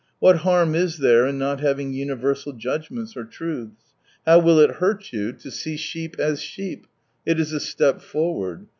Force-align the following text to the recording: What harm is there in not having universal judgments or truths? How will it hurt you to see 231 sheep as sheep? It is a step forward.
What 0.17 0.37
harm 0.37 0.73
is 0.73 0.97
there 0.97 1.27
in 1.27 1.37
not 1.37 1.59
having 1.59 1.93
universal 1.93 2.53
judgments 2.53 3.15
or 3.15 3.23
truths? 3.23 3.93
How 4.25 4.39
will 4.39 4.57
it 4.57 4.77
hurt 4.77 5.13
you 5.13 5.31
to 5.33 5.51
see 5.51 5.77
231 5.77 5.77
sheep 5.91 6.19
as 6.19 6.41
sheep? 6.41 6.87
It 7.23 7.39
is 7.39 7.53
a 7.53 7.59
step 7.59 8.01
forward. 8.01 8.65